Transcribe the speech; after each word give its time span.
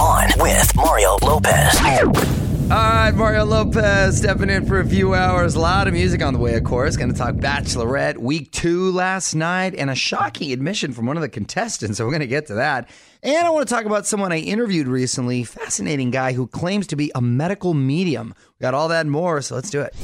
On 0.00 0.28
with 0.38 0.76
Mario 0.76 1.16
Lopez. 1.22 1.78
All 1.80 2.68
right, 2.70 3.12
Mario 3.12 3.44
Lopez 3.44 4.16
stepping 4.16 4.50
in 4.50 4.66
for 4.66 4.80
a 4.80 4.86
few 4.86 5.14
hours. 5.14 5.54
A 5.54 5.60
lot 5.60 5.86
of 5.86 5.92
music 5.92 6.22
on 6.22 6.32
the 6.32 6.38
way, 6.38 6.56
of 6.56 6.64
course. 6.64 6.96
Going 6.96 7.12
to 7.12 7.18
talk 7.18 7.34
Bachelorette 7.34 8.18
week 8.18 8.50
two 8.50 8.90
last 8.92 9.34
night 9.34 9.74
and 9.74 9.90
a 9.90 9.94
shocking 9.94 10.52
admission 10.52 10.92
from 10.92 11.06
one 11.06 11.16
of 11.16 11.20
the 11.20 11.28
contestants. 11.28 11.98
So 11.98 12.04
we're 12.04 12.10
going 12.10 12.20
to 12.20 12.26
get 12.26 12.46
to 12.46 12.54
that. 12.54 12.88
And 13.22 13.46
I 13.46 13.50
want 13.50 13.68
to 13.68 13.74
talk 13.74 13.84
about 13.84 14.06
someone 14.06 14.32
I 14.32 14.38
interviewed 14.38 14.88
recently. 14.88 15.44
Fascinating 15.44 16.10
guy 16.10 16.32
who 16.32 16.46
claims 16.46 16.86
to 16.88 16.96
be 16.96 17.12
a 17.14 17.20
medical 17.20 17.74
medium. 17.74 18.34
We 18.58 18.64
got 18.64 18.74
all 18.74 18.88
that 18.88 19.02
and 19.02 19.10
more, 19.10 19.40
so 19.42 19.54
let's 19.54 19.70
do 19.70 19.82
it. 19.82 19.94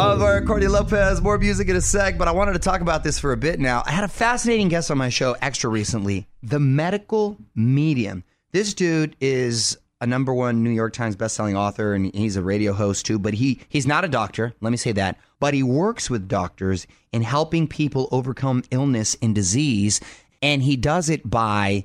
Over 0.00 0.40
Cordy 0.40 0.66
Lopez, 0.66 1.20
more 1.20 1.36
music 1.36 1.68
in 1.68 1.76
a 1.76 1.80
sec, 1.82 2.16
but 2.16 2.26
I 2.26 2.30
wanted 2.30 2.54
to 2.54 2.58
talk 2.58 2.80
about 2.80 3.04
this 3.04 3.18
for 3.18 3.32
a 3.32 3.36
bit 3.36 3.60
now. 3.60 3.82
I 3.84 3.90
had 3.90 4.02
a 4.02 4.08
fascinating 4.08 4.68
guest 4.68 4.90
on 4.90 4.96
my 4.96 5.10
show 5.10 5.36
extra 5.42 5.68
recently 5.68 6.26
the 6.42 6.58
medical 6.58 7.36
medium. 7.54 8.24
This 8.50 8.72
dude 8.72 9.14
is 9.20 9.76
a 10.00 10.06
number 10.06 10.32
one 10.32 10.64
New 10.64 10.70
York 10.70 10.94
Times 10.94 11.16
bestselling 11.16 11.54
author, 11.54 11.92
and 11.92 12.14
he's 12.14 12.36
a 12.36 12.42
radio 12.42 12.72
host 12.72 13.04
too. 13.04 13.18
But 13.18 13.34
he 13.34 13.60
he's 13.68 13.86
not 13.86 14.06
a 14.06 14.08
doctor. 14.08 14.54
Let 14.62 14.70
me 14.70 14.78
say 14.78 14.92
that. 14.92 15.18
But 15.38 15.52
he 15.52 15.62
works 15.62 16.08
with 16.08 16.28
doctors 16.28 16.86
in 17.12 17.20
helping 17.20 17.68
people 17.68 18.08
overcome 18.10 18.64
illness 18.70 19.18
and 19.20 19.34
disease, 19.34 20.00
and 20.40 20.62
he 20.62 20.76
does 20.76 21.10
it 21.10 21.28
by 21.28 21.84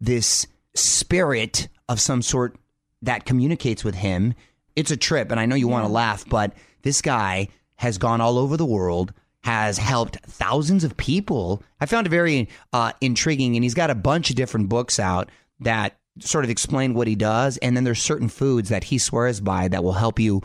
this 0.00 0.46
spirit 0.76 1.66
of 1.88 2.00
some 2.00 2.22
sort 2.22 2.54
that 3.02 3.24
communicates 3.24 3.82
with 3.82 3.96
him. 3.96 4.34
It's 4.76 4.92
a 4.92 4.96
trip, 4.96 5.32
and 5.32 5.40
I 5.40 5.46
know 5.46 5.56
you 5.56 5.66
want 5.66 5.84
to 5.84 5.92
laugh, 5.92 6.24
but 6.28 6.52
this 6.82 7.02
guy 7.02 7.48
has 7.76 7.98
gone 7.98 8.20
all 8.20 8.38
over 8.38 8.56
the 8.56 8.66
world. 8.66 9.12
Has 9.44 9.78
helped 9.78 10.18
thousands 10.26 10.82
of 10.82 10.96
people. 10.96 11.62
I 11.80 11.86
found 11.86 12.06
it 12.06 12.10
very 12.10 12.48
uh, 12.72 12.92
intriguing, 13.00 13.54
and 13.54 13.62
he's 13.62 13.74
got 13.74 13.90
a 13.90 13.94
bunch 13.94 14.28
of 14.28 14.34
different 14.36 14.68
books 14.68 14.98
out 14.98 15.30
that 15.60 15.96
sort 16.18 16.44
of 16.44 16.50
explain 16.50 16.94
what 16.94 17.06
he 17.06 17.14
does. 17.14 17.56
And 17.58 17.76
then 17.76 17.84
there's 17.84 18.02
certain 18.02 18.28
foods 18.28 18.70
that 18.70 18.84
he 18.84 18.98
swears 18.98 19.40
by 19.40 19.68
that 19.68 19.84
will 19.84 19.92
help 19.92 20.18
you 20.18 20.42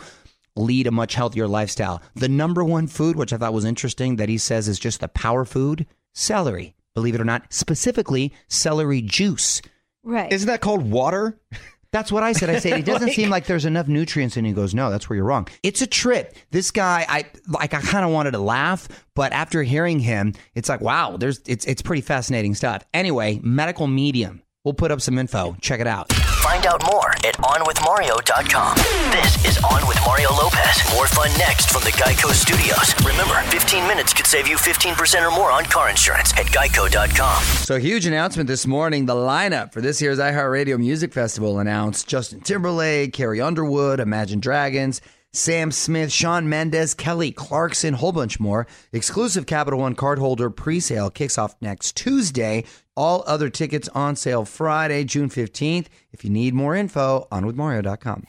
lead 0.56 0.88
a 0.88 0.92
much 0.92 1.16
healthier 1.16 1.48
lifestyle. 1.48 2.02
The 2.16 2.30
number 2.30 2.64
one 2.64 2.88
food, 2.88 3.16
which 3.16 3.34
I 3.34 3.38
thought 3.38 3.54
was 3.54 3.66
interesting, 3.66 4.18
that 4.18 4.30
he 4.30 4.38
says 4.38 4.68
is 4.68 4.80
just 4.80 5.00
the 5.00 5.08
power 5.08 5.46
food 5.46 5.88
celery. 6.14 6.76
Believe 6.94 7.16
it 7.16 7.22
or 7.22 7.26
not, 7.26 7.52
specifically 7.54 8.34
celery 8.48 9.02
juice. 9.02 9.62
Right. 10.04 10.32
Isn't 10.32 10.48
that 10.48 10.62
called 10.62 10.90
water? 10.90 11.40
That's 11.92 12.12
what 12.12 12.24
I 12.24 12.32
said. 12.32 12.50
I 12.50 12.60
said 12.60 12.80
it 12.80 12.86
doesn't 12.92 13.12
seem 13.12 13.30
like 13.30 13.46
there's 13.46 13.66
enough 13.66 13.88
nutrients, 13.88 14.38
and 14.38 14.48
he 14.48 14.54
goes, 14.54 14.74
"No, 14.74 14.90
that's 14.90 15.10
where 15.10 15.16
you're 15.18 15.26
wrong. 15.26 15.48
It's 15.64 15.82
a 15.82 15.88
trip." 15.88 16.36
This 16.52 16.72
guy, 16.72 17.06
I 17.08 17.26
like. 17.48 17.74
I 17.74 17.82
kind 17.82 18.06
of 18.06 18.12
wanted 18.12 18.32
to 18.32 18.40
laugh, 18.40 18.88
but 19.16 19.34
after 19.34 19.62
hearing 19.64 20.00
him, 20.00 20.34
it's 20.56 20.70
like, 20.70 20.82
wow, 20.82 21.18
there's 21.18 21.42
it's 21.46 21.66
it's 21.66 21.82
pretty 21.82 22.02
fascinating 22.02 22.56
stuff. 22.56 22.84
Anyway, 22.94 23.40
medical 23.44 23.88
medium. 23.88 24.42
We'll 24.64 24.76
put 24.76 24.92
up 24.92 25.02
some 25.02 25.18
info. 25.18 25.56
Check 25.60 25.80
it 25.80 25.88
out. 25.88 26.14
Find 26.14 26.68
out 26.68 26.84
more 26.92 27.10
at 27.26 27.36
OnWithMario.com. 27.38 28.76
This 29.12 29.44
is 29.46 29.64
On 29.64 29.88
with 29.88 29.98
Mario 30.06 30.30
Lopez. 30.34 30.84
More 30.94 31.08
fun 31.08 31.32
next 31.40 31.72
from 31.72 31.82
the 31.84 31.90
Geico 31.92 32.32
Studios. 32.32 32.94
Remember, 33.04 33.42
15 33.50 33.88
minutes 33.88 34.14
could 34.14 34.28
save 34.28 34.48
you 34.48 34.58
15% 34.58 35.28
or 35.28 35.32
more 35.36 35.52
on 35.52 35.66
car 35.66 35.90
insurance 35.90 36.32
at 36.34 36.46
Geico.com. 36.48 37.44
So, 37.44 37.80
huge 37.80 38.06
announcement 38.06 38.48
this 38.48 38.68
morning. 38.68 39.08
The 39.08 39.14
lineup 39.16 39.74
for 39.74 39.82
this 39.82 40.00
year's 40.00 40.20
iHeartRadio 40.20 40.78
Music 40.78 41.12
Festival 41.12 41.58
announced 41.58 42.08
Justin 42.08 42.42
Timberlake, 42.42 43.14
Carrie 43.14 43.42
Underwood, 43.42 44.00
Imagine 44.00 44.40
Dragons, 44.40 45.02
Sam 45.34 45.72
Smith, 45.72 46.12
Shawn 46.12 46.50
Mendes, 46.50 46.94
Kelly 46.94 47.32
Clarkson, 47.32 47.96
whole 47.96 48.12
bunch 48.12 48.40
more. 48.40 48.68
Exclusive 48.94 49.46
Capital 49.46 49.80
One 49.80 49.96
cardholder 49.96 50.56
pre-sale 50.56 51.10
kicks 51.10 51.38
off 51.38 51.56
next 51.62 51.96
Tuesday. 51.96 52.66
All 52.98 53.24
other 53.26 53.50
tickets 53.50 53.88
on 53.90 54.16
sale 54.16 54.44
Friday, 54.44 55.06
June 55.06 55.30
15th. 55.30 55.88
If 56.12 56.24
you 56.26 56.30
need 56.30 56.54
more 56.54 56.76
info, 56.76 57.28
onwithmario.com. 57.32 58.26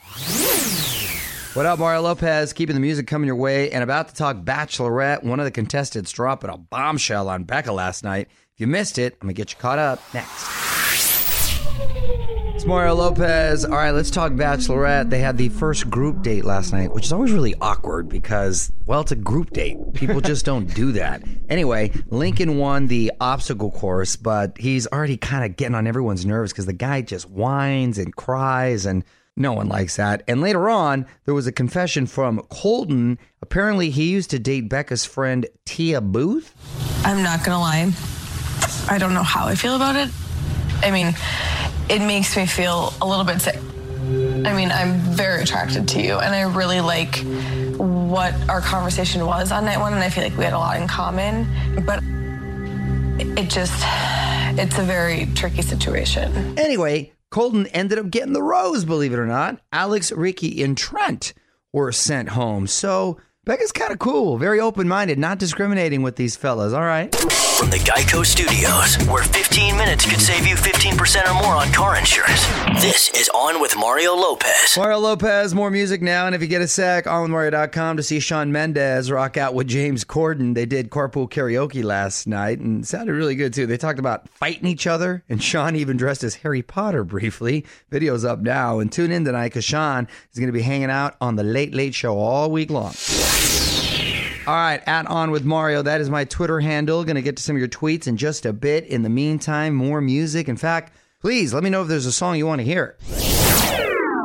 What 1.53 1.65
up, 1.65 1.79
Mario 1.79 2.01
Lopez? 2.01 2.53
Keeping 2.53 2.73
the 2.73 2.79
music 2.79 3.05
coming 3.05 3.27
your 3.27 3.35
way 3.35 3.69
and 3.71 3.83
about 3.83 4.07
to 4.07 4.15
talk 4.15 4.37
Bachelorette. 4.37 5.23
One 5.23 5.39
of 5.39 5.45
the 5.45 5.51
contestants 5.51 6.11
dropping 6.11 6.49
a 6.49 6.57
bombshell 6.57 7.29
on 7.29 7.43
Becca 7.43 7.71
last 7.71 8.03
night. 8.03 8.27
If 8.53 8.59
you 8.61 8.67
missed 8.67 8.97
it, 8.97 9.13
I'm 9.21 9.27
going 9.27 9.35
to 9.35 9.37
get 9.39 9.51
you 9.51 9.59
caught 9.59 9.79
up 9.79 10.01
next. 10.13 10.62
It's 12.63 12.67
Mario 12.69 12.95
Lopez. 12.95 13.65
All 13.65 13.71
right, 13.71 13.91
let's 13.91 14.09
talk 14.09 14.31
Bachelorette. 14.31 15.09
They 15.09 15.19
had 15.19 15.37
the 15.37 15.49
first 15.49 15.89
group 15.89 16.21
date 16.21 16.45
last 16.45 16.71
night, 16.71 16.93
which 16.93 17.03
is 17.03 17.11
always 17.11 17.33
really 17.33 17.53
awkward 17.59 18.07
because, 18.07 18.71
well, 18.85 19.01
it's 19.01 19.11
a 19.11 19.17
group 19.17 19.49
date. 19.51 19.77
People 19.93 20.21
just 20.21 20.45
don't 20.45 20.73
do 20.73 20.93
that. 20.93 21.23
Anyway, 21.49 21.91
Lincoln 22.07 22.57
won 22.57 22.87
the 22.87 23.11
obstacle 23.19 23.69
course, 23.69 24.15
but 24.15 24.57
he's 24.57 24.87
already 24.87 25.17
kind 25.17 25.43
of 25.43 25.57
getting 25.57 25.75
on 25.75 25.87
everyone's 25.87 26.25
nerves 26.25 26.53
because 26.53 26.65
the 26.65 26.71
guy 26.71 27.01
just 27.01 27.29
whines 27.29 27.97
and 27.97 28.15
cries, 28.15 28.85
and 28.85 29.03
no 29.35 29.51
one 29.51 29.67
likes 29.67 29.97
that. 29.97 30.23
And 30.29 30.39
later 30.39 30.69
on, 30.69 31.05
there 31.25 31.33
was 31.33 31.47
a 31.47 31.51
confession 31.51 32.07
from 32.07 32.39
Colton. 32.43 33.19
Apparently, 33.41 33.89
he 33.89 34.09
used 34.09 34.29
to 34.29 34.39
date 34.39 34.69
Becca's 34.69 35.03
friend 35.03 35.45
Tia 35.65 35.99
Booth. 35.99 36.55
I'm 37.03 37.23
not 37.23 37.43
gonna 37.43 37.59
lie. 37.59 37.91
I 38.89 38.97
don't 38.99 39.13
know 39.13 39.21
how 39.21 39.47
I 39.47 39.55
feel 39.55 39.75
about 39.75 39.97
it. 39.97 40.09
I 40.81 40.91
mean, 40.91 41.13
it 41.89 41.99
makes 41.99 42.35
me 42.35 42.45
feel 42.45 42.93
a 43.01 43.07
little 43.07 43.25
bit 43.25 43.41
sick. 43.41 43.59
I 44.03 44.53
mean, 44.53 44.71
I'm 44.71 44.99
very 44.99 45.43
attracted 45.43 45.87
to 45.89 46.01
you, 46.01 46.17
and 46.17 46.35
I 46.35 46.41
really 46.41 46.81
like 46.81 47.23
what 47.77 48.33
our 48.49 48.61
conversation 48.61 49.25
was 49.25 49.51
on 49.51 49.65
night 49.65 49.79
one, 49.79 49.93
and 49.93 50.03
I 50.03 50.09
feel 50.09 50.23
like 50.23 50.37
we 50.37 50.43
had 50.43 50.53
a 50.53 50.57
lot 50.57 50.79
in 50.79 50.87
common. 50.87 51.47
But 51.85 52.03
it 53.37 53.49
just, 53.49 53.73
it's 54.59 54.77
a 54.77 54.83
very 54.83 55.27
tricky 55.35 55.61
situation. 55.61 56.57
Anyway, 56.59 57.13
Colton 57.29 57.67
ended 57.67 57.97
up 57.97 58.09
getting 58.09 58.33
the 58.33 58.43
rose, 58.43 58.85
believe 58.85 59.13
it 59.13 59.19
or 59.19 59.25
not. 59.25 59.61
Alex, 59.71 60.11
Ricky, 60.11 60.61
and 60.63 60.77
Trent 60.77 61.33
were 61.71 61.91
sent 61.91 62.29
home. 62.29 62.67
So 62.67 63.17
Becca's 63.45 63.73
kind 63.73 63.91
of 63.91 63.99
cool, 63.99 64.37
very 64.37 64.61
open 64.61 64.87
minded, 64.87 65.19
not 65.19 65.37
discriminating 65.37 66.01
with 66.01 66.15
these 66.15 66.37
fellas. 66.37 66.71
All 66.71 66.79
right. 66.79 67.13
From 67.13 67.69
the 67.69 67.77
Geico 67.77 68.25
Studios, 68.25 68.95
where 69.07 69.23
15 69.23 69.75
minutes 69.75 70.09
could 70.09 70.21
save 70.21 70.47
you 70.47 70.55
15% 70.55 71.29
or 71.29 71.33
more 71.43 71.55
on 71.55 71.71
car 71.73 71.97
insurance. 71.97 72.45
This 72.81 73.09
is 73.09 73.29
On 73.29 73.59
with 73.59 73.75
Mario 73.77 74.15
Lopez. 74.15 74.75
Mario 74.77 74.97
Lopez, 74.99 75.53
more 75.53 75.69
music 75.69 76.01
now. 76.01 76.25
And 76.25 76.33
if 76.33 76.41
you 76.41 76.47
get 76.47 76.61
a 76.61 76.67
sec, 76.69 77.03
onwithmario.com 77.03 77.97
to 77.97 78.03
see 78.03 78.21
Shawn 78.21 78.53
Mendes 78.53 79.11
rock 79.11 79.35
out 79.35 79.53
with 79.53 79.67
James 79.67 80.05
Corden. 80.05 80.55
They 80.55 80.65
did 80.65 80.89
carpool 80.89 81.29
karaoke 81.29 81.83
last 81.83 82.27
night 82.27 82.59
and 82.59 82.87
sounded 82.87 83.13
really 83.13 83.35
good 83.35 83.53
too. 83.53 83.65
They 83.65 83.77
talked 83.77 83.99
about 83.99 84.29
fighting 84.29 84.67
each 84.67 84.87
other, 84.87 85.23
and 85.27 85.43
Shawn 85.43 85.75
even 85.75 85.97
dressed 85.97 86.23
as 86.23 86.35
Harry 86.35 86.61
Potter 86.61 87.03
briefly. 87.03 87.65
Video's 87.91 88.23
up 88.23 88.39
now. 88.39 88.79
And 88.79 88.89
tune 88.89 89.11
in 89.11 89.25
tonight 89.25 89.49
because 89.49 89.65
Shawn 89.65 90.07
is 90.31 90.39
going 90.39 90.47
to 90.47 90.53
be 90.53 90.61
hanging 90.61 90.89
out 90.89 91.17
on 91.19 91.35
the 91.35 91.43
Late 91.43 91.73
Late 91.73 91.93
Show 91.93 92.17
all 92.17 92.49
week 92.49 92.71
long. 92.71 92.93
All 94.45 94.53
right, 94.53 94.83
at 94.85 95.07
On 95.07 95.31
with 95.31 95.45
Mario. 95.45 95.81
That 95.81 96.01
is 96.01 96.09
my 96.09 96.25
Twitter 96.25 96.59
handle. 96.59 97.05
Going 97.05 97.15
to 97.15 97.21
get 97.21 97.37
to 97.37 97.43
some 97.43 97.55
of 97.55 97.59
your 97.59 97.69
tweets 97.69 98.07
in 98.07 98.17
just 98.17 98.45
a 98.45 98.51
bit. 98.51 98.85
In 98.87 99.01
the 99.01 99.09
meantime, 99.09 99.73
more 99.73 100.01
music. 100.01 100.49
In 100.49 100.57
fact, 100.57 100.91
please 101.21 101.53
let 101.53 101.63
me 101.63 101.69
know 101.69 101.81
if 101.81 101.87
there's 101.87 102.05
a 102.05 102.11
song 102.11 102.35
you 102.35 102.45
want 102.45 102.59
to 102.59 102.65
hear. 102.65 102.97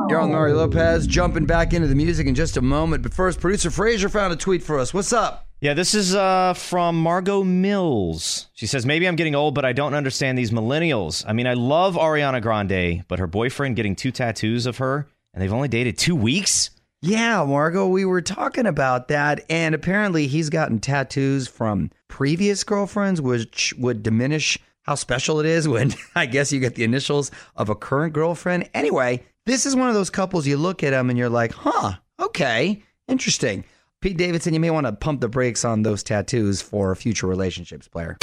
You're 0.09 0.19
on 0.19 0.31
Mario 0.31 0.57
Lopez, 0.57 1.07
jumping 1.07 1.45
back 1.45 1.71
into 1.71 1.87
the 1.87 1.95
music 1.95 2.27
in 2.27 2.35
just 2.35 2.57
a 2.57 2.61
moment. 2.61 3.01
But 3.01 3.13
first, 3.13 3.39
producer 3.39 3.71
Fraser 3.71 4.09
found 4.09 4.33
a 4.33 4.35
tweet 4.35 4.61
for 4.61 4.77
us. 4.77 4.93
What's 4.93 5.13
up? 5.13 5.47
Yeah, 5.61 5.73
this 5.73 5.95
is 5.95 6.13
uh, 6.13 6.53
from 6.53 7.01
Margot 7.01 7.43
Mills. 7.45 8.47
She 8.53 8.65
says, 8.67 8.85
Maybe 8.85 9.07
I'm 9.07 9.15
getting 9.15 9.35
old, 9.35 9.55
but 9.55 9.63
I 9.63 9.71
don't 9.71 9.93
understand 9.93 10.37
these 10.37 10.51
millennials. 10.51 11.23
I 11.25 11.31
mean, 11.31 11.47
I 11.47 11.53
love 11.53 11.95
Ariana 11.95 12.41
Grande, 12.41 13.05
but 13.07 13.19
her 13.19 13.27
boyfriend 13.27 13.77
getting 13.77 13.95
two 13.95 14.11
tattoos 14.11 14.65
of 14.65 14.79
her, 14.79 15.07
and 15.33 15.41
they've 15.41 15.53
only 15.53 15.69
dated 15.69 15.97
two 15.97 16.15
weeks? 16.15 16.71
Yeah, 17.01 17.45
Margot, 17.45 17.87
we 17.87 18.03
were 18.03 18.21
talking 18.21 18.65
about 18.65 19.07
that, 19.07 19.45
and 19.49 19.73
apparently 19.73 20.27
he's 20.27 20.49
gotten 20.49 20.79
tattoos 20.79 21.47
from 21.47 21.91
previous 22.09 22.65
girlfriends, 22.65 23.21
which 23.21 23.73
would 23.77 24.03
diminish 24.03 24.59
how 24.81 24.95
special 24.95 25.39
it 25.39 25.45
is 25.45 25.65
when 25.65 25.93
I 26.15 26.25
guess 26.25 26.51
you 26.51 26.59
get 26.59 26.75
the 26.75 26.83
initials 26.83 27.31
of 27.55 27.69
a 27.69 27.75
current 27.75 28.13
girlfriend. 28.13 28.69
Anyway, 28.73 29.23
this 29.45 29.65
is 29.65 29.77
one 29.77 29.87
of 29.87 29.95
those 29.95 30.09
couples 30.09 30.45
you 30.45 30.57
look 30.57 30.83
at 30.83 30.89
them 30.89 31.09
and 31.09 31.17
you're 31.17 31.29
like, 31.29 31.53
huh, 31.53 31.93
okay, 32.19 32.83
interesting. 33.07 33.63
Pete 34.01 34.17
Davidson, 34.17 34.53
you 34.53 34.59
may 34.59 34.69
want 34.69 34.85
to 34.85 34.91
pump 34.91 35.21
the 35.21 35.29
brakes 35.29 35.63
on 35.63 35.83
those 35.83 36.03
tattoos 36.03 36.61
for 36.61 36.93
future 36.95 37.27
relationships, 37.27 37.87
player. 37.87 38.17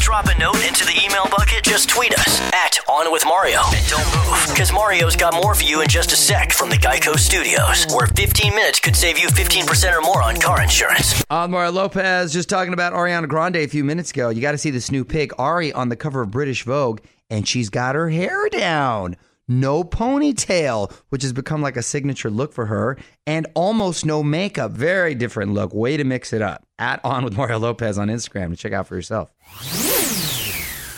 Drop 0.00 0.26
a 0.26 0.38
note 0.38 0.66
into 0.66 0.84
the 0.84 0.98
email 1.04 1.24
bucket? 1.30 1.62
Just 1.62 1.88
tweet 1.88 2.12
us 2.18 2.40
at 2.52 2.78
On 2.88 3.12
With 3.12 3.24
Mario. 3.24 3.60
And 3.72 3.86
don't 3.86 4.04
move, 4.16 4.46
because 4.48 4.72
Mario's 4.72 5.14
got 5.14 5.34
more 5.34 5.54
for 5.54 5.62
you 5.62 5.82
in 5.82 5.88
just 5.88 6.10
a 6.12 6.16
sec 6.16 6.52
from 6.52 6.68
the 6.70 6.76
Geico 6.76 7.16
Studios, 7.16 7.86
where 7.94 8.06
15 8.08 8.54
minutes 8.54 8.80
could 8.80 8.96
save 8.96 9.18
you 9.18 9.28
15% 9.28 9.96
or 9.96 10.00
more 10.00 10.22
on 10.22 10.36
car 10.40 10.62
insurance. 10.62 11.22
On 11.30 11.50
Mario 11.50 11.70
Lopez, 11.70 12.32
just 12.32 12.48
talking 12.48 12.72
about 12.72 12.92
Ariana 12.92 13.28
Grande 13.28 13.56
a 13.56 13.66
few 13.68 13.84
minutes 13.84 14.10
ago. 14.10 14.30
You 14.30 14.40
got 14.40 14.52
to 14.52 14.58
see 14.58 14.70
this 14.70 14.90
new 14.90 15.04
pic. 15.04 15.38
Ari 15.38 15.72
on 15.72 15.90
the 15.90 15.96
cover 15.96 16.22
of 16.22 16.30
British 16.30 16.64
Vogue, 16.64 17.00
and 17.28 17.46
she's 17.46 17.70
got 17.70 17.94
her 17.94 18.08
hair 18.08 18.48
down. 18.48 19.16
No 19.46 19.82
ponytail, 19.82 20.92
which 21.08 21.22
has 21.22 21.32
become 21.32 21.60
like 21.60 21.76
a 21.76 21.82
signature 21.82 22.30
look 22.30 22.52
for 22.52 22.66
her, 22.66 22.96
and 23.26 23.48
almost 23.54 24.06
no 24.06 24.22
makeup. 24.22 24.70
Very 24.70 25.14
different 25.14 25.54
look. 25.54 25.74
Way 25.74 25.96
to 25.96 26.04
mix 26.04 26.32
it 26.32 26.40
up. 26.40 26.64
At 26.78 27.04
On 27.04 27.24
with 27.24 27.36
Mario 27.36 27.58
Lopez 27.58 27.98
on 27.98 28.08
Instagram 28.08 28.50
to 28.50 28.56
check 28.56 28.72
out 28.72 28.86
for 28.86 28.94
yourself. 28.94 29.32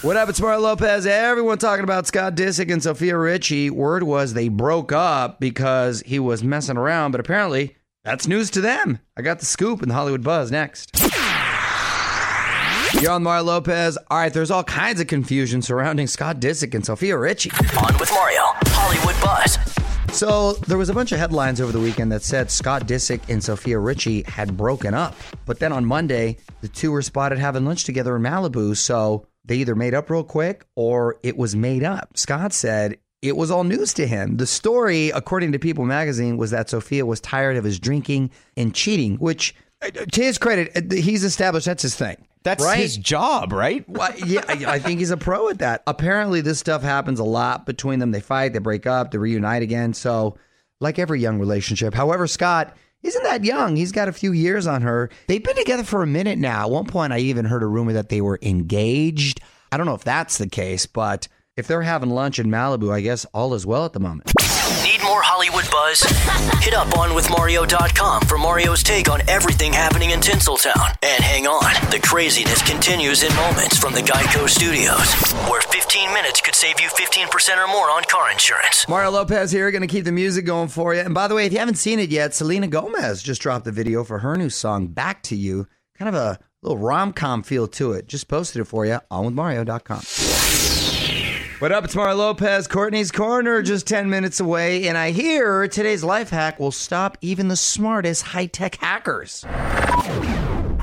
What 0.02 0.16
up? 0.16 0.28
It's 0.28 0.40
Mario 0.40 0.58
Lopez. 0.58 1.06
Everyone 1.06 1.58
talking 1.58 1.84
about 1.84 2.08
Scott 2.08 2.34
Disick 2.34 2.72
and 2.72 2.82
Sofia 2.82 3.16
Richie. 3.16 3.70
Word 3.70 4.02
was 4.02 4.34
they 4.34 4.49
broke 4.49 4.90
up 4.90 5.38
because 5.38 6.00
he 6.00 6.19
was 6.19 6.43
messing 6.43 6.76
around, 6.76 7.12
but 7.12 7.20
apparently 7.20 7.76
that's 8.02 8.26
news 8.26 8.50
to 8.50 8.60
them. 8.60 8.99
I 9.16 9.22
got 9.22 9.38
the 9.38 9.44
scoop 9.44 9.81
in 9.81 9.88
the 9.88 9.94
Hollywood 9.94 10.25
Buzz 10.25 10.50
next. 10.50 10.90
You're 13.00 13.12
on 13.12 13.22
Mario 13.22 13.44
Lopez. 13.44 13.96
All 14.10 14.19
right, 14.19 14.32
there's 14.32 14.50
all 14.50 14.64
kinds 14.64 15.00
of 15.00 15.06
confusion 15.06 15.62
surrounding 15.62 16.08
Scott 16.08 16.40
Disick 16.40 16.75
and 16.75 16.84
Sofia 16.84 17.16
Richie. 17.16 17.52
On 17.52 17.96
with 18.00 18.10
Mario, 18.10 18.43
Hollywood 18.70 19.14
Buzz. 19.22 19.56
So 20.12 20.54
there 20.66 20.78
was 20.78 20.88
a 20.88 20.94
bunch 20.94 21.12
of 21.12 21.20
headlines 21.20 21.60
over 21.60 21.70
the 21.70 21.78
weekend 21.78 22.10
that 22.10 22.25
said 22.25 22.50
Scott 22.50 22.88
Disick 22.88 23.20
and 23.28 23.43
Sofia 23.43 23.78
Richie 23.78 24.22
had 24.22 24.56
broken 24.56 24.94
up. 24.94 25.14
But 25.46 25.60
then 25.60 25.70
on 25.70 25.84
Monday, 25.84 26.38
the 26.60 26.66
two 26.66 26.90
were 26.90 27.02
spotted 27.02 27.38
having 27.38 27.64
lunch 27.64 27.84
together 27.84 28.16
in 28.16 28.22
Malibu. 28.22 28.76
So 28.76 29.28
they 29.44 29.56
either 29.56 29.74
made 29.74 29.94
up 29.94 30.10
real 30.10 30.24
quick 30.24 30.64
or 30.76 31.18
it 31.22 31.36
was 31.36 31.56
made 31.56 31.82
up. 31.82 32.16
Scott 32.16 32.52
said 32.52 32.98
it 33.22 33.36
was 33.36 33.50
all 33.50 33.64
news 33.64 33.94
to 33.94 34.06
him. 34.06 34.36
The 34.36 34.46
story, 34.46 35.10
according 35.10 35.52
to 35.52 35.58
People 35.58 35.84
magazine, 35.84 36.36
was 36.36 36.50
that 36.50 36.70
Sofia 36.70 37.06
was 37.06 37.20
tired 37.20 37.56
of 37.56 37.64
his 37.64 37.78
drinking 37.78 38.30
and 38.56 38.74
cheating, 38.74 39.16
which, 39.16 39.54
uh, 39.80 39.90
to 39.90 40.22
his 40.22 40.38
credit, 40.38 40.72
uh, 40.76 40.94
he's 40.94 41.24
established 41.24 41.66
that's 41.66 41.82
his 41.82 41.94
thing. 41.94 42.16
That's 42.44 42.64
right? 42.64 42.78
his 42.78 42.96
job, 42.96 43.52
right? 43.52 43.88
Well, 43.88 44.12
yeah, 44.18 44.42
I 44.48 44.80
think 44.80 44.98
he's 44.98 45.12
a 45.12 45.16
pro 45.16 45.48
at 45.48 45.60
that. 45.60 45.84
Apparently, 45.86 46.40
this 46.40 46.58
stuff 46.58 46.82
happens 46.82 47.20
a 47.20 47.24
lot 47.24 47.66
between 47.66 48.00
them. 48.00 48.10
They 48.10 48.20
fight, 48.20 48.52
they 48.52 48.58
break 48.58 48.84
up, 48.84 49.12
they 49.12 49.18
reunite 49.18 49.62
again. 49.62 49.94
So, 49.94 50.36
like 50.80 50.98
every 50.98 51.20
young 51.20 51.38
relationship. 51.38 51.94
However, 51.94 52.26
Scott 52.26 52.76
isn't 53.02 53.25
that 53.25 53.44
young. 53.44 53.76
He's 53.76 53.93
got 53.93 54.08
a 54.08 54.12
few 54.12 54.32
years 54.32 54.66
on 54.66 54.82
her. 54.82 55.10
They've 55.26 55.43
been 55.43 55.56
together 55.56 55.84
for 55.84 56.02
a 56.02 56.06
minute 56.06 56.38
now. 56.38 56.62
At 56.64 56.70
one 56.70 56.87
point, 56.87 57.12
I 57.12 57.19
even 57.19 57.44
heard 57.44 57.62
a 57.62 57.66
rumor 57.66 57.93
that 57.94 58.08
they 58.08 58.20
were 58.20 58.38
engaged. 58.43 59.40
I 59.70 59.76
don't 59.76 59.87
know 59.87 59.94
if 59.94 60.04
that's 60.04 60.38
the 60.38 60.49
case, 60.49 60.87
but 60.87 61.28
if 61.56 61.66
they're 61.66 61.82
having 61.82 62.10
lunch 62.10 62.38
in 62.38 62.46
Malibu, 62.46 62.93
I 62.93 63.00
guess 63.00 63.25
all 63.34 63.54
is 63.54 63.66
well 63.66 63.84
at 63.84 63.93
the 63.93 64.00
moment. 64.00 64.32
Hollywood 65.42 65.68
buzz? 65.72 66.00
Hit 66.62 66.72
up 66.72 66.86
onwithmario.com 66.90 68.22
for 68.22 68.38
Mario's 68.38 68.84
take 68.84 69.10
on 69.10 69.28
everything 69.28 69.72
happening 69.72 70.10
in 70.10 70.20
Tinseltown. 70.20 70.96
And 71.02 71.24
hang 71.24 71.48
on, 71.48 71.72
the 71.90 71.98
craziness 71.98 72.62
continues 72.62 73.24
in 73.24 73.34
moments 73.34 73.76
from 73.76 73.92
the 73.92 74.02
Geico 74.02 74.48
Studios, 74.48 75.12
where 75.50 75.60
15 75.60 76.14
minutes 76.14 76.40
could 76.40 76.54
save 76.54 76.80
you 76.80 76.86
15% 76.86 77.56
or 77.56 77.66
more 77.66 77.90
on 77.90 78.04
car 78.04 78.30
insurance. 78.30 78.86
Mario 78.88 79.10
Lopez 79.10 79.50
here, 79.50 79.68
going 79.72 79.82
to 79.82 79.88
keep 79.88 80.04
the 80.04 80.12
music 80.12 80.44
going 80.44 80.68
for 80.68 80.94
you. 80.94 81.00
And 81.00 81.12
by 81.12 81.26
the 81.26 81.34
way, 81.34 81.44
if 81.44 81.52
you 81.52 81.58
haven't 81.58 81.74
seen 81.74 81.98
it 81.98 82.10
yet, 82.10 82.34
Selena 82.34 82.68
Gomez 82.68 83.20
just 83.20 83.42
dropped 83.42 83.64
the 83.64 83.72
video 83.72 84.04
for 84.04 84.20
her 84.20 84.36
new 84.36 84.48
song, 84.48 84.86
Back 84.86 85.24
to 85.24 85.34
You. 85.34 85.66
Kind 85.98 86.08
of 86.08 86.14
a 86.14 86.38
little 86.62 86.78
rom 86.78 87.12
com 87.12 87.42
feel 87.42 87.66
to 87.66 87.94
it. 87.94 88.06
Just 88.06 88.28
posted 88.28 88.60
it 88.60 88.66
for 88.66 88.86
you 88.86 89.00
on 89.10 89.34
withmario.com. 89.34 91.01
What 91.62 91.70
up? 91.70 91.85
It's 91.85 91.94
Mario 91.94 92.17
Lopez, 92.17 92.67
Courtney's 92.67 93.12
Corner, 93.12 93.62
just 93.62 93.87
10 93.87 94.11
minutes 94.11 94.41
away. 94.41 94.88
And 94.88 94.99
I 94.99 95.12
hear 95.12 95.69
today's 95.69 96.03
life 96.03 96.29
hack 96.29 96.59
will 96.59 96.73
stop 96.73 97.17
even 97.20 97.47
the 97.47 97.55
smartest 97.55 98.25
high 98.25 98.47
tech 98.47 98.75
hackers. 98.75 99.44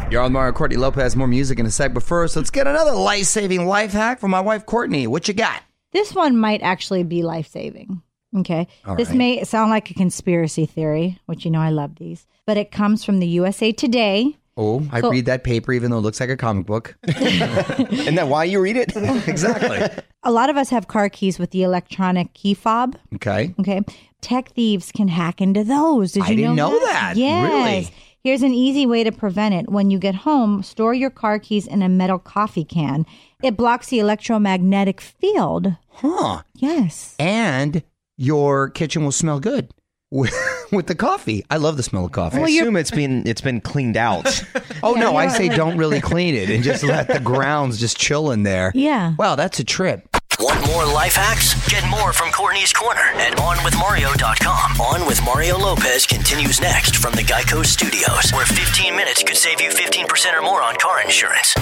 You're 0.10 0.22
on 0.22 0.31
Mario 0.31 0.54
Courtney 0.54 0.78
Lopez. 0.78 1.18
More 1.18 1.28
music 1.28 1.60
in 1.60 1.66
a 1.66 1.70
sec. 1.70 1.94
But 1.94 2.04
first, 2.04 2.38
let's 2.38 2.50
get 2.50 2.66
another 2.66 2.94
life 2.94 3.26
saving 3.26 3.66
life 3.66 3.92
hack 3.92 4.22
from 4.22 4.31
my 4.31 4.40
wife, 4.40 4.66
Courtney. 4.66 5.06
What 5.06 5.28
you 5.28 5.34
got? 5.34 5.62
This 5.92 6.16
one 6.16 6.38
might 6.38 6.62
actually 6.62 7.04
be 7.04 7.24
life 7.24 7.50
saving. 7.50 8.02
Okay. 8.38 8.66
All 8.86 8.96
this 8.96 9.10
right. 9.10 9.18
may 9.18 9.44
sound 9.44 9.72
like 9.72 9.92
a 9.92 9.96
conspiracy 9.96 10.66
theory, 10.66 11.20
which 11.26 11.44
you 11.44 11.52
know 11.52 11.60
I 11.60 11.72
love 11.72 11.96
these, 11.96 12.26
but 12.46 12.56
it 12.56 12.72
comes 12.72 13.04
from 13.04 13.20
the 13.20 13.28
USA 13.28 13.74
Today. 13.74 14.38
Oh, 14.61 14.85
I 14.91 15.00
So- 15.00 15.09
read 15.09 15.25
that 15.27 15.45
paper 15.45 15.71
even 15.71 15.89
though 15.89 16.00
it 16.00 16.01
looks 16.01 16.19
like 16.19 16.29
a 16.29 16.35
comic 16.35 16.65
book. 16.65 16.97
Isn't 17.07 18.15
that 18.15 18.27
why 18.27 18.44
you 18.44 18.59
read 18.59 18.75
it? 18.75 18.91
exactly. 19.27 19.79
A 20.23 20.31
lot 20.31 20.50
of 20.50 20.57
us 20.57 20.69
have 20.69 20.89
car 20.89 21.07
keys 21.07 21.39
with 21.39 21.51
the 21.51 21.63
electronic 21.63 22.33
key 22.33 22.53
fob. 22.53 22.97
Okay. 23.15 23.56
Okay. 23.61 23.81
Tech 24.19 24.50
thieves 24.50 24.91
can 24.91 25.07
hack 25.07 25.39
into 25.39 25.63
those. 25.63 26.11
Did 26.11 26.23
I 26.23 26.29
you 26.31 26.35
didn't 26.35 26.56
know, 26.57 26.71
know 26.71 26.79
that. 26.88 27.13
Yes. 27.15 27.50
Really? 27.50 27.89
Here's 28.21 28.41
an 28.44 28.53
easy 28.53 28.85
way 28.85 29.06
to 29.06 29.13
prevent 29.13 29.56
it. 29.56 29.69
When 29.71 29.89
you 29.91 29.97
get 29.97 30.13
home, 30.13 30.61
store 30.61 30.94
your 30.94 31.09
car 31.09 31.39
keys 31.39 31.65
in 31.65 31.81
a 31.81 31.88
metal 31.88 32.19
coffee 32.19 32.65
can. 32.65 33.06
It 33.41 33.56
blocks 33.56 33.88
the 33.88 34.00
electromagnetic 34.00 35.00
field. 35.00 35.73
Huh. 35.88 36.41
Yes. 36.56 37.15
And 37.17 37.81
your 38.17 38.69
kitchen 38.69 39.06
will 39.06 39.13
smell 39.13 39.39
good 39.39 39.71
with, 40.71 40.71
with 40.77 40.88
the 40.88 40.95
coffee. 40.95 41.45
I 41.50 41.57
love 41.57 41.77
the 41.77 41.83
smell 41.83 42.06
of 42.06 42.12
coffee. 42.12 42.38
I 42.38 42.42
assume 42.48 42.75
it's 42.75 42.92
been 42.92 43.25
it's 43.27 43.42
been 43.42 43.62
cleaned 43.62 43.98
out. 43.98 44.44
oh, 44.83 44.94
no, 44.94 45.16
I 45.16 45.27
say 45.27 45.50
don't 45.50 45.77
really 45.77 46.01
clean 46.01 46.36
it 46.36 46.50
and 46.50 46.63
just 46.63 46.83
let 46.83 47.07
the 47.07 47.19
grounds 47.19 47.80
just 47.80 47.98
chill 47.98 48.31
in 48.31 48.44
there. 48.44 48.71
Yeah. 48.75 49.16
Wow, 49.18 49.36
that's 49.36 49.60
a 49.60 49.63
trip. 49.63 50.07
Want 50.39 50.66
more 50.68 50.86
life 50.86 51.16
hacks? 51.16 51.54
Get 51.68 51.86
more 51.89 52.13
from 52.13 52.31
Courtney's 52.31 52.71
Corner 52.71 53.01
at 53.01 53.38
onwithmario.com. 53.38 54.80
On 54.80 55.06
with 55.06 55.21
Mario 55.25 55.57
Lopez 55.57 56.06
continues 56.06 56.62
next 56.62 56.95
from 56.95 57.12
the 57.13 57.24
Geico 57.24 57.66
Studios, 57.66 58.31
where 58.31 58.45
15 58.45 58.95
minutes 58.95 59.21
could 59.21 59.36
save 59.36 59.60
you 59.60 59.69
15% 59.69 60.39
or 60.39 60.42
more 60.42 60.62
on 60.62 60.77
car 60.77 61.01
insurance. 61.01 61.54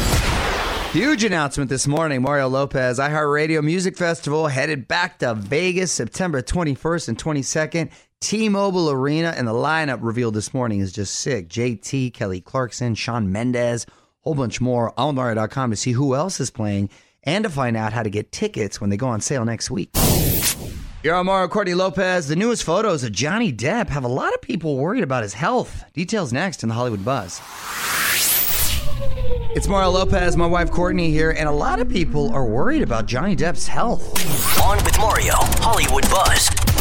Huge 0.91 1.23
announcement 1.23 1.69
this 1.69 1.87
morning. 1.87 2.21
Mario 2.21 2.47
Lopez, 2.47 2.99
iHeartRadio 2.99 3.63
Music 3.63 3.97
Festival 3.97 4.47
headed 4.47 4.87
back 4.87 5.19
to 5.19 5.33
Vegas 5.33 5.91
September 5.91 6.41
21st 6.41 7.09
and 7.09 7.17
22nd. 7.17 7.89
T-Mobile 8.21 8.89
Arena 8.89 9.33
and 9.37 9.47
the 9.47 9.53
lineup 9.53 9.99
revealed 10.01 10.33
this 10.33 10.53
morning 10.53 10.79
is 10.79 10.91
just 10.91 11.15
sick. 11.15 11.49
JT, 11.49 12.13
Kelly 12.13 12.41
Clarkson, 12.41 12.95
Shawn 12.95 13.31
Mendes, 13.31 13.85
whole 14.21 14.33
bunch 14.33 14.59
more 14.59 14.91
on 14.99 15.15
Mario.com 15.15 15.69
to 15.69 15.77
see 15.77 15.91
who 15.91 16.15
else 16.15 16.39
is 16.39 16.49
playing 16.49 16.89
and 17.23 17.43
to 17.43 17.49
find 17.49 17.77
out 17.77 17.93
how 17.93 18.03
to 18.03 18.09
get 18.09 18.31
tickets 18.31 18.81
when 18.81 18.89
they 18.89 18.97
go 18.97 19.07
on 19.07 19.21
sale 19.21 19.45
next 19.45 19.69
week. 19.69 19.91
You're 21.03 21.15
on 21.15 21.27
Mario 21.27 21.47
Courtney 21.47 21.75
Lopez. 21.75 22.27
The 22.27 22.35
newest 22.35 22.63
photos 22.63 23.03
of 23.03 23.11
Johnny 23.11 23.53
Depp 23.53 23.89
have 23.89 24.03
a 24.03 24.09
lot 24.09 24.33
of 24.33 24.41
people 24.41 24.77
worried 24.77 25.03
about 25.03 25.21
his 25.21 25.35
health. 25.35 25.83
Details 25.93 26.33
next 26.33 26.63
in 26.63 26.69
the 26.69 26.75
Hollywood 26.75 27.05
Buzz. 27.05 27.39
It's 29.55 29.67
Mario 29.67 29.91
Lopez, 29.91 30.35
my 30.35 30.47
wife 30.47 30.71
Courtney 30.71 31.11
here, 31.11 31.31
and 31.31 31.47
a 31.47 31.51
lot 31.51 31.79
of 31.79 31.87
people 31.87 32.33
are 32.33 32.45
worried 32.45 32.81
about 32.81 33.05
Johnny 33.05 33.35
Depp's 33.35 33.67
health. 33.67 34.03
On 34.61 34.77
with 34.83 34.97
Mario, 34.99 35.33
Hollywood 35.61 36.09
Buzz. 36.09 36.76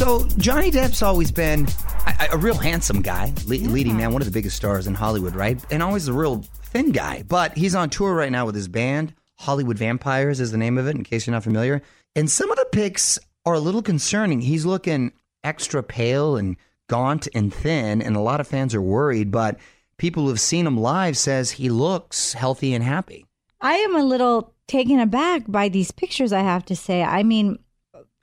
So, 0.00 0.24
Johnny 0.38 0.70
Depp's 0.70 1.02
always 1.02 1.30
been 1.30 1.68
a, 2.06 2.28
a 2.32 2.38
real 2.38 2.54
handsome 2.54 3.02
guy, 3.02 3.34
le- 3.44 3.56
leading 3.56 3.98
man, 3.98 4.14
one 4.14 4.22
of 4.22 4.26
the 4.26 4.32
biggest 4.32 4.56
stars 4.56 4.86
in 4.86 4.94
Hollywood, 4.94 5.34
right? 5.34 5.62
And 5.70 5.82
always 5.82 6.08
a 6.08 6.14
real 6.14 6.42
thin 6.62 6.90
guy. 6.90 7.22
But 7.22 7.54
he's 7.54 7.74
on 7.74 7.90
tour 7.90 8.14
right 8.14 8.32
now 8.32 8.46
with 8.46 8.54
his 8.54 8.66
band. 8.66 9.12
Hollywood 9.40 9.76
Vampires 9.76 10.40
is 10.40 10.52
the 10.52 10.56
name 10.56 10.78
of 10.78 10.86
it, 10.86 10.96
in 10.96 11.04
case 11.04 11.26
you're 11.26 11.34
not 11.34 11.42
familiar. 11.42 11.82
And 12.16 12.30
some 12.30 12.50
of 12.50 12.56
the 12.56 12.66
pics 12.72 13.18
are 13.44 13.52
a 13.52 13.60
little 13.60 13.82
concerning. 13.82 14.40
He's 14.40 14.64
looking 14.64 15.12
extra 15.44 15.82
pale 15.82 16.38
and 16.38 16.56
gaunt 16.88 17.28
and 17.34 17.52
thin, 17.52 18.00
and 18.00 18.16
a 18.16 18.20
lot 18.20 18.40
of 18.40 18.48
fans 18.48 18.74
are 18.74 18.80
worried. 18.80 19.30
But 19.30 19.60
people 19.98 20.26
who've 20.26 20.40
seen 20.40 20.66
him 20.66 20.78
live 20.78 21.18
says 21.18 21.50
he 21.50 21.68
looks 21.68 22.32
healthy 22.32 22.72
and 22.72 22.82
happy. 22.82 23.26
I 23.60 23.74
am 23.74 23.94
a 23.94 24.02
little 24.02 24.54
taken 24.66 24.98
aback 24.98 25.42
by 25.46 25.68
these 25.68 25.90
pictures, 25.90 26.32
I 26.32 26.40
have 26.40 26.64
to 26.64 26.74
say. 26.74 27.02
I 27.02 27.22
mean, 27.22 27.58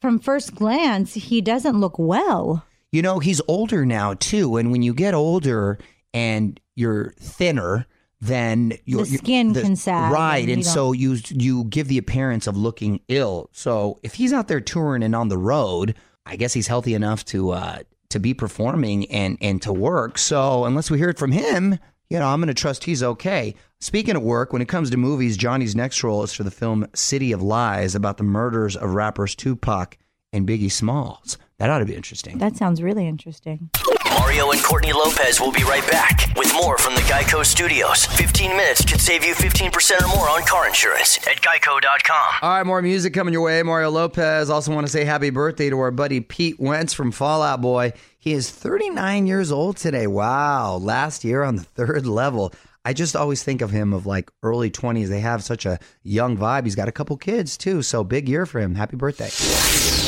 from 0.02 0.20
first 0.20 0.56
glance, 0.56 1.14
he 1.14 1.42
doesn't 1.42 1.80
look 1.80 1.98
well. 1.98 2.66
You 2.92 3.02
know, 3.02 3.20
he's 3.20 3.42
older 3.48 3.86
now 3.86 4.14
too, 4.14 4.58
and 4.58 4.72
when 4.72 4.82
you 4.82 4.94
get 4.94 5.14
older 5.14 5.78
and 6.14 6.60
you're 6.76 7.14
thinner, 7.20 7.86
then 8.22 8.74
your 8.86 9.06
The 9.06 9.18
skin 9.18 9.54
can 9.54 9.76
sag 9.76 10.12
right, 10.12 10.44
and 10.44 10.52
and 10.52 10.66
so 10.66 10.92
you 10.92 11.18
you 11.30 11.66
give 11.66 11.88
the 11.88 11.98
appearance 11.98 12.48
of 12.48 12.58
looking 12.58 13.02
ill. 13.08 13.50
So 13.52 14.00
if 14.04 14.16
he's 14.16 14.34
out 14.34 14.48
there 14.48 14.62
touring 14.62 15.04
and 15.04 15.16
on 15.16 15.28
the 15.28 15.38
road, 15.38 15.96
I 16.26 16.36
guess 16.36 16.54
he's 16.54 16.68
healthy 16.68 16.94
enough 16.94 17.26
to 17.26 17.52
uh, 17.52 17.80
to 18.10 18.20
be 18.20 18.34
performing 18.34 19.06
and 19.12 19.38
and 19.42 19.62
to 19.64 19.74
work. 19.74 20.18
So 20.18 20.66
unless 20.66 20.90
we 20.90 20.98
hear 20.98 21.10
it 21.10 21.20
from 21.20 21.32
him, 21.32 21.78
you 22.10 22.20
know, 22.20 22.28
I'm 22.28 22.40
going 22.40 22.48
to 22.48 22.54
trust 22.54 22.86
he's 22.86 23.04
okay. 23.04 23.56
Speaking 23.80 24.16
of 24.16 24.24
work, 24.24 24.54
when 24.54 24.62
it 24.62 24.68
comes 24.68 24.90
to 24.90 24.98
movies, 24.98 25.38
Johnny's 25.38 25.76
next 25.76 26.04
role 26.04 26.24
is 26.24 26.34
for 26.34 26.44
the 26.44 26.52
film 26.52 26.88
City 26.94 27.32
of 27.32 27.42
Lies 27.42 27.96
about 27.96 28.18
the 28.18 28.24
murders 28.24 28.76
of 28.76 28.94
rappers 28.94 29.36
Tupac 29.36 29.98
and 30.32 30.48
Biggie 30.48 30.72
Smalls. 30.72 31.38
That 31.58 31.70
ought 31.70 31.80
to 31.80 31.86
be 31.86 31.96
interesting. 31.96 32.38
That 32.38 32.56
sounds 32.56 32.82
really 32.82 33.08
interesting. 33.08 33.70
Mario 34.14 34.52
and 34.52 34.62
Courtney 34.64 34.94
Lopez 34.94 35.40
will 35.40 35.52
be 35.52 35.64
right 35.64 35.86
back 35.90 36.32
with 36.36 36.54
more 36.54 36.78
from 36.78 36.96
the 36.96 37.02
Geico 37.02 37.46
Studios. 37.46 38.06
15 38.06 38.52
minutes 38.52 38.86
could 38.86 39.02
save 39.02 39.24
you 39.26 39.34
15% 39.34 40.02
or 40.04 40.08
more 40.16 40.30
on 40.30 40.44
car 40.44 40.68
insurance 40.68 41.18
at 41.28 41.42
geico.com. 41.42 42.34
All 42.42 42.50
right, 42.58 42.66
more 42.66 42.82
music 42.82 43.14
coming 43.14 43.34
your 43.34 43.44
way. 43.44 43.62
Mario 43.64 43.90
Lopez. 43.90 44.50
Also, 44.50 44.74
want 44.74 44.86
to 44.86 44.92
say 44.92 45.04
happy 45.06 45.30
birthday 45.30 45.70
to 45.70 45.80
our 45.80 45.92
buddy 45.92 46.20
Pete 46.22 46.60
Wentz 46.60 46.94
from 46.94 47.12
Fall 47.12 47.42
Out 47.42 47.62
Boy. 47.62 47.94
He 48.20 48.34
is 48.34 48.50
39 48.50 49.28
years 49.28 49.52
old 49.52 49.78
today. 49.78 50.08
Wow. 50.08 50.78
Last 50.78 51.24
year 51.24 51.44
on 51.44 51.56
the 51.56 51.64
third 51.64 52.06
level. 52.06 52.54
I 52.86 52.94
just 52.94 53.16
always 53.16 53.44
think 53.44 53.62
of 53.62 53.72
him 53.72 53.94
of 53.94 54.06
like 54.06 54.32
early 54.44 54.72
20s. 54.72 55.08
They 55.10 55.20
have 55.20 55.44
such 55.44 55.66
a 55.66 55.78
young 56.04 56.38
vibe. 56.38 56.64
He's 56.64 56.76
got 56.76 56.88
a 56.88 56.94
couple 56.94 57.18
kids 57.18 57.58
too. 57.58 57.82
So 57.82 58.04
big 58.04 58.30
year 58.30 58.46
for 58.46 58.60
him. 58.60 58.76
Happy 58.76 58.96
birthday. 58.96 60.07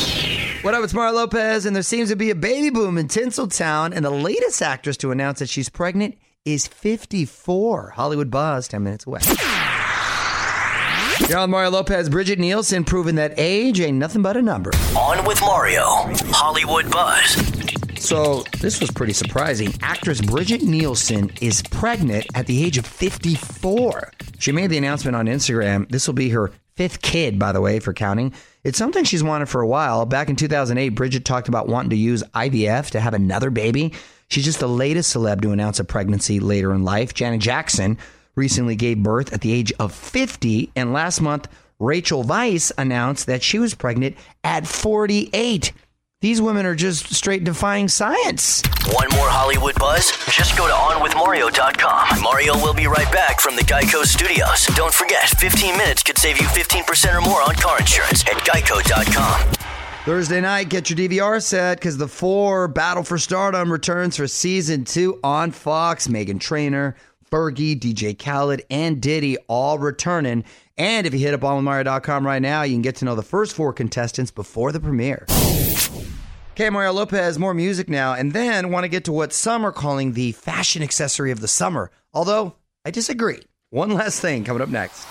What 0.62 0.74
up? 0.74 0.84
It's 0.84 0.92
Mario 0.92 1.14
Lopez, 1.14 1.64
and 1.64 1.74
there 1.74 1.82
seems 1.82 2.10
to 2.10 2.16
be 2.16 2.28
a 2.28 2.34
baby 2.34 2.68
boom 2.68 2.98
in 2.98 3.08
Tinseltown. 3.08 3.96
And 3.96 4.04
the 4.04 4.10
latest 4.10 4.60
actress 4.60 4.98
to 4.98 5.10
announce 5.10 5.38
that 5.38 5.48
she's 5.48 5.70
pregnant 5.70 6.18
is 6.44 6.66
54. 6.66 7.94
Hollywood 7.96 8.30
Buzz, 8.30 8.68
10 8.68 8.82
minutes 8.82 9.06
away. 9.06 9.20
You're 11.30 11.38
on 11.38 11.48
Mario 11.48 11.70
Lopez, 11.70 12.10
Brigitte 12.10 12.38
Nielsen, 12.38 12.84
proving 12.84 13.14
that 13.14 13.32
age 13.38 13.80
ain't 13.80 13.96
nothing 13.96 14.20
but 14.20 14.36
a 14.36 14.42
number. 14.42 14.70
On 14.98 15.24
with 15.24 15.40
Mario. 15.40 15.82
Hollywood 16.28 16.90
Buzz. 16.90 17.36
So, 17.98 18.44
this 18.60 18.80
was 18.80 18.90
pretty 18.90 19.14
surprising. 19.14 19.72
Actress 19.80 20.20
Brigitte 20.20 20.62
Nielsen 20.62 21.30
is 21.40 21.62
pregnant 21.62 22.26
at 22.34 22.46
the 22.46 22.62
age 22.62 22.76
of 22.76 22.84
54. 22.84 24.12
She 24.38 24.52
made 24.52 24.68
the 24.68 24.76
announcement 24.76 25.16
on 25.16 25.24
Instagram. 25.24 25.90
This 25.90 26.06
will 26.06 26.14
be 26.14 26.28
her 26.30 26.52
fifth 26.80 27.02
kid, 27.02 27.38
by 27.38 27.52
the 27.52 27.60
way, 27.60 27.78
for 27.78 27.92
counting. 27.92 28.32
It's 28.64 28.78
something 28.78 29.04
she's 29.04 29.22
wanted 29.22 29.50
for 29.50 29.60
a 29.60 29.66
while. 29.66 30.06
Back 30.06 30.30
in 30.30 30.36
2008, 30.36 30.88
Brigitte 30.88 31.26
talked 31.26 31.46
about 31.46 31.68
wanting 31.68 31.90
to 31.90 31.96
use 31.96 32.22
IVF 32.34 32.88
to 32.92 33.00
have 33.00 33.12
another 33.12 33.50
baby. 33.50 33.92
She's 34.30 34.46
just 34.46 34.60
the 34.60 34.66
latest 34.66 35.14
celeb 35.14 35.42
to 35.42 35.52
announce 35.52 35.78
a 35.78 35.84
pregnancy 35.84 36.40
later 36.40 36.72
in 36.72 36.82
life. 36.82 37.12
Janet 37.12 37.42
Jackson 37.42 37.98
recently 38.34 38.76
gave 38.76 39.02
birth 39.02 39.30
at 39.34 39.42
the 39.42 39.52
age 39.52 39.74
of 39.78 39.92
50. 39.92 40.72
And 40.74 40.94
last 40.94 41.20
month, 41.20 41.48
Rachel 41.78 42.24
Weisz 42.24 42.72
announced 42.78 43.26
that 43.26 43.42
she 43.42 43.58
was 43.58 43.74
pregnant 43.74 44.16
at 44.42 44.66
48. 44.66 45.72
These 46.22 46.42
women 46.42 46.66
are 46.66 46.74
just 46.74 47.14
straight 47.14 47.44
defying 47.44 47.88
science. 47.88 48.60
One 48.92 49.08
more 49.12 49.30
Hollywood 49.30 49.78
buzz? 49.78 50.10
Just 50.28 50.54
go 50.54 50.66
to 50.66 50.72
onwithmario.com. 50.74 52.20
Mario 52.20 52.56
will 52.56 52.74
be 52.74 52.86
right 52.86 53.10
back 53.10 53.40
from 53.40 53.56
the 53.56 53.62
Geico 53.62 54.04
Studios. 54.04 54.66
Don't 54.76 54.92
forget, 54.92 55.30
15 55.30 55.78
minutes 55.78 56.02
could 56.02 56.18
save 56.18 56.38
you 56.38 56.46
15% 56.48 57.16
or 57.16 57.22
more 57.22 57.40
on 57.40 57.54
car 57.54 57.78
insurance 57.78 58.20
at 58.26 58.36
geico.com. 58.44 59.50
Thursday 60.04 60.42
night, 60.42 60.68
get 60.68 60.90
your 60.90 60.98
DVR 60.98 61.42
set 61.42 61.78
because 61.78 61.96
the 61.96 62.06
four 62.06 62.68
Battle 62.68 63.02
for 63.02 63.16
Stardom 63.16 63.72
returns 63.72 64.18
for 64.18 64.28
season 64.28 64.84
two 64.84 65.18
on 65.24 65.52
Fox. 65.52 66.06
Meghan 66.06 66.38
Trainor, 66.38 66.96
Fergie, 67.32 67.80
DJ 67.80 68.18
Khaled, 68.18 68.60
and 68.68 69.00
Diddy 69.00 69.38
all 69.48 69.78
returning. 69.78 70.44
And 70.76 71.06
if 71.06 71.14
you 71.14 71.20
hit 71.20 71.32
up 71.32 71.40
onwithmario.com 71.40 72.26
right 72.26 72.42
now, 72.42 72.60
you 72.64 72.74
can 72.74 72.82
get 72.82 72.96
to 72.96 73.06
know 73.06 73.14
the 73.14 73.22
first 73.22 73.54
four 73.54 73.72
contestants 73.72 74.30
before 74.30 74.70
the 74.70 74.80
premiere. 74.80 75.24
Okay, 76.60 76.68
Mario 76.68 76.92
Lopez, 76.92 77.38
more 77.38 77.54
music 77.54 77.88
now, 77.88 78.12
and 78.12 78.34
then 78.34 78.70
want 78.70 78.84
to 78.84 78.88
get 78.88 79.04
to 79.04 79.12
what 79.12 79.32
some 79.32 79.64
are 79.64 79.72
calling 79.72 80.12
the 80.12 80.32
fashion 80.32 80.82
accessory 80.82 81.30
of 81.30 81.40
the 81.40 81.48
summer. 81.48 81.90
Although, 82.12 82.54
I 82.84 82.90
disagree. 82.90 83.40
One 83.70 83.94
last 83.94 84.20
thing 84.20 84.44
coming 84.44 84.60
up 84.60 84.68
next. 84.68 85.06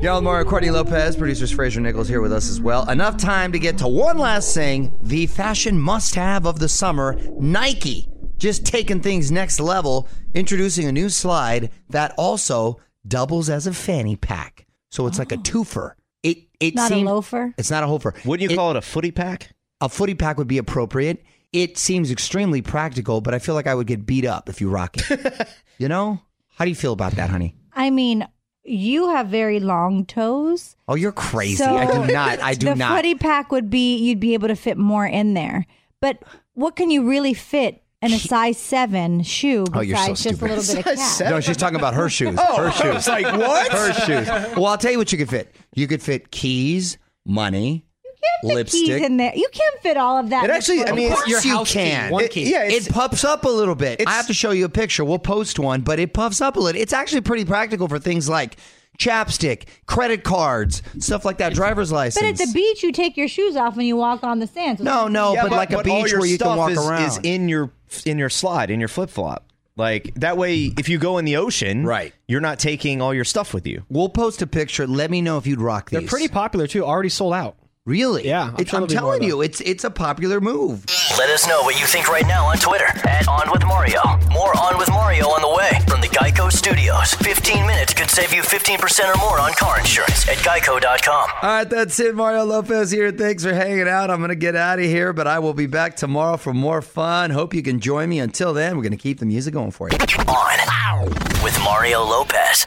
Y'all, 0.00 0.22
Mario 0.22 0.48
Courtney 0.48 0.70
Lopez, 0.70 1.14
producers 1.14 1.50
Fraser 1.50 1.78
Nichols 1.78 2.08
here 2.08 2.22
with 2.22 2.32
us 2.32 2.48
as 2.48 2.58
well. 2.58 2.88
Enough 2.88 3.18
time 3.18 3.52
to 3.52 3.58
get 3.58 3.76
to 3.76 3.86
one 3.86 4.16
last 4.16 4.54
thing 4.54 4.96
the 5.02 5.26
fashion 5.26 5.78
must 5.78 6.14
have 6.14 6.46
of 6.46 6.58
the 6.58 6.68
summer 6.70 7.14
Nike. 7.38 8.08
Just 8.38 8.64
taking 8.64 9.02
things 9.02 9.30
next 9.30 9.60
level, 9.60 10.08
introducing 10.32 10.86
a 10.86 10.92
new 10.92 11.10
slide 11.10 11.70
that 11.90 12.14
also 12.16 12.80
doubles 13.06 13.50
as 13.50 13.66
a 13.66 13.74
fanny 13.74 14.16
pack. 14.16 14.64
So 14.90 15.06
it's 15.06 15.18
like 15.18 15.32
a 15.32 15.34
oh. 15.34 15.42
twofer. 15.42 15.96
It, 16.60 16.68
it 16.68 16.74
Not 16.74 16.90
a 16.92 16.96
loafer? 16.96 17.54
It's 17.56 17.70
not 17.70 17.82
a 17.84 17.86
hofer. 17.86 18.14
Wouldn't 18.24 18.48
you 18.48 18.54
It- 18.54 18.56
call 18.56 18.70
it 18.70 18.76
a 18.76 18.82
footy 18.82 19.10
pack? 19.10 19.52
a 19.80 19.88
footy 19.88 20.14
pack 20.14 20.38
would 20.38 20.48
be 20.48 20.58
appropriate. 20.58 21.22
It 21.52 21.78
seems 21.78 22.10
extremely 22.10 22.62
practical, 22.62 23.20
but 23.20 23.32
I 23.32 23.38
feel 23.38 23.54
like 23.54 23.66
I 23.68 23.74
would 23.74 23.86
get 23.86 24.04
beat 24.04 24.24
up 24.26 24.48
if 24.48 24.60
you 24.60 24.68
rock 24.68 24.96
it. 24.96 25.48
you 25.78 25.88
know? 25.88 26.20
How 26.56 26.64
do 26.64 26.70
you 26.70 26.74
feel 26.74 26.92
about 26.92 27.12
that, 27.12 27.30
honey? 27.30 27.54
I 27.72 27.90
mean, 27.90 28.26
you 28.64 29.08
have 29.10 29.28
very 29.28 29.60
long 29.60 30.04
toes. 30.04 30.74
Oh, 30.88 30.96
you're 30.96 31.12
crazy. 31.12 31.56
So 31.56 31.76
I 31.76 31.86
do 31.86 32.12
not. 32.12 32.40
I 32.40 32.54
do 32.54 32.66
the 32.70 32.74
not. 32.74 32.90
The 32.90 32.96
footy 32.96 33.14
pack 33.14 33.52
would 33.52 33.70
be 33.70 33.96
you'd 33.96 34.18
be 34.20 34.34
able 34.34 34.48
to 34.48 34.56
fit 34.56 34.76
more 34.76 35.06
in 35.06 35.34
there. 35.34 35.64
But 36.00 36.22
what 36.54 36.74
can 36.74 36.90
you 36.90 37.08
really 37.08 37.34
fit 37.34 37.82
in 38.02 38.12
a 38.12 38.18
size 38.18 38.56
seven 38.58 39.22
shoe 39.22 39.64
Oh, 39.74 39.80
you're 39.80 39.96
so 39.96 40.12
besides 40.12 40.22
just 40.22 40.34
a 40.34 40.36
stupid. 40.36 40.56
little 40.56 40.74
bit 40.76 40.86
of 40.92 40.98
Size 40.98 41.18
cap? 41.18 41.30
no, 41.30 41.40
she's 41.40 41.56
talking 41.56 41.76
about 41.78 41.94
her 41.94 42.08
shoes. 42.08 42.38
Oh, 42.40 42.56
her 42.56 42.70
shoes. 42.70 43.08
like 43.08 43.24
what? 43.26 43.72
Her 43.72 43.92
shoes. 43.92 44.28
Well, 44.56 44.66
I'll 44.66 44.78
tell 44.78 44.92
you 44.92 44.98
what 44.98 45.10
you 45.12 45.18
could 45.18 45.28
fit. 45.30 45.54
You 45.74 45.86
could 45.88 46.02
fit 46.02 46.30
keys, 46.30 46.96
money, 47.26 47.84
Keys 48.42 48.52
lipstick. 48.54 49.02
in 49.02 49.16
there. 49.16 49.32
You 49.34 49.48
can't 49.52 49.80
fit 49.82 49.96
all 49.96 50.16
of 50.18 50.30
that. 50.30 50.44
It 50.44 50.46
in 50.46 50.50
a 50.50 50.54
actually- 50.54 50.82
I 50.82 50.86
footy 50.86 50.96
mean, 50.96 51.08
pack. 51.10 51.18
it's 51.20 51.28
your 51.28 51.40
you 51.40 51.50
house 51.50 51.72
key, 51.72 51.78
can. 51.80 52.10
one 52.12 52.24
It- 52.24 52.30
key. 52.30 52.50
yeah, 52.50 52.64
It 52.64 52.88
puffs 52.88 53.24
up 53.24 53.44
a 53.44 53.48
little 53.48 53.74
bit. 53.74 54.00
I 54.00 54.02
It's- 54.02 54.16
have 54.16 54.26
to 54.28 54.34
show 54.34 54.50
you 54.52 54.64
a 54.64 54.68
picture. 54.68 55.04
We'll 55.04 55.18
post 55.18 55.58
one, 55.58 55.80
but 55.80 55.98
it 55.98 56.12
puffs 56.14 56.40
up 56.40 56.56
a 56.56 56.60
little. 56.60 56.80
It's 56.80 56.92
actually 56.92 57.22
pretty 57.22 57.44
practical 57.44 57.88
for 57.88 57.98
things 57.98 58.28
like 58.28 58.56
chapstick, 58.98 59.64
credit 59.86 60.24
cards, 60.24 60.82
stuff 60.98 61.24
like 61.24 61.38
that, 61.38 61.54
driver's 61.54 61.90
license. 61.92 62.20
But 62.22 62.40
at 62.40 62.46
the 62.46 62.52
beach, 62.52 62.82
you 62.82 62.92
take 62.92 63.16
your 63.16 63.28
shoes 63.28 63.56
off 63.56 63.76
and 63.76 63.86
you 63.86 63.96
walk 63.96 64.24
on 64.24 64.40
the 64.40 64.46
sand. 64.46 64.78
So 64.78 64.84
No, 64.84 65.08
no, 65.08 65.34
Yeah, 65.34 65.42
but, 65.44 65.52
like 65.52 65.72
a 65.72 65.76
all 65.78 65.82
beach 65.82 66.12
where 66.12 66.26
you 66.26 66.36
can 66.38 66.46
stuff 66.46 66.58
walk 66.58 66.70
is, 66.72 66.78
around. 66.78 67.02
is 67.04 67.18
in 67.22 67.48
your 67.48 67.70
in 68.04 68.18
your 68.18 68.28
slide 68.28 68.70
in 68.70 68.78
your 68.80 68.88
flip 68.88 69.08
flop. 69.08 69.44
Like 69.76 70.12
that 70.16 70.36
way, 70.36 70.72
if 70.76 70.88
you 70.88 70.98
go 70.98 71.18
in 71.18 71.24
the 71.24 71.36
ocean, 71.36 71.86
Right. 71.86 72.12
you're 72.26 72.40
not 72.40 72.58
taking 72.58 73.00
all 73.00 73.14
your 73.14 73.24
stuff 73.24 73.54
with 73.54 73.64
you. 73.66 73.84
We'll 73.88 74.08
post 74.08 74.42
a 74.42 74.46
picture. 74.46 74.86
Let 74.88 75.08
me 75.10 75.22
know 75.22 75.38
if 75.38 75.46
you'd 75.46 75.60
rock 75.60 75.90
these. 75.90 76.00
They're 76.00 76.08
pretty 76.08 76.26
popular 76.28 76.66
too. 76.66 76.84
Already 76.84 77.08
sold 77.08 77.34
out. 77.34 77.54
Really? 77.88 78.26
Yeah, 78.26 78.42
I'm 78.42 78.54
I'm 78.58 78.64
there'll 78.64 78.86
be 78.86 78.94
more, 78.96 79.00
telling 79.00 79.22
you, 79.22 79.40
it's 79.40 79.62
it's 79.62 79.82
a 79.82 79.90
popular 79.90 80.42
move. 80.42 80.84
Let 81.16 81.30
us 81.30 81.48
know 81.48 81.62
what 81.62 81.80
you 81.80 81.86
think 81.86 82.10
right 82.10 82.26
now 82.26 82.44
on 82.44 82.58
Twitter 82.58 82.84
at 82.84 83.26
On 83.26 83.50
With 83.50 83.64
Mario. 83.64 84.02
More 84.30 84.54
On 84.58 84.76
With 84.76 84.90
Mario 84.90 85.24
on 85.28 85.40
the 85.40 85.48
way 85.48 85.70
from 85.88 86.02
the 86.02 86.08
Geico 86.08 86.52
Studios. 86.52 87.14
15 87.14 87.66
minutes 87.66 87.94
could 87.94 88.10
save 88.10 88.34
you 88.34 88.42
15% 88.42 89.14
or 89.14 89.16
more 89.16 89.40
on 89.40 89.54
car 89.54 89.78
insurance 89.78 90.28
at 90.28 90.36
geico.com. 90.36 91.30
All 91.40 91.48
right, 91.48 91.64
that's 91.64 91.98
it. 91.98 92.14
Mario 92.14 92.44
Lopez 92.44 92.90
here. 92.90 93.10
Thanks 93.10 93.42
for 93.42 93.54
hanging 93.54 93.88
out. 93.88 94.10
I'm 94.10 94.18
going 94.18 94.28
to 94.28 94.34
get 94.34 94.54
out 94.54 94.78
of 94.78 94.84
here, 94.84 95.14
but 95.14 95.26
I 95.26 95.38
will 95.38 95.54
be 95.54 95.66
back 95.66 95.96
tomorrow 95.96 96.36
for 96.36 96.52
more 96.52 96.82
fun. 96.82 97.30
Hope 97.30 97.54
you 97.54 97.62
can 97.62 97.80
join 97.80 98.10
me. 98.10 98.18
Until 98.18 98.52
then, 98.52 98.76
we're 98.76 98.82
going 98.82 98.92
to 98.92 98.98
keep 98.98 99.18
the 99.18 99.24
music 99.24 99.54
going 99.54 99.70
for 99.70 99.88
you. 99.88 99.96
On 100.28 101.08
with 101.42 101.58
Mario 101.64 102.02
Lopez. 102.02 102.66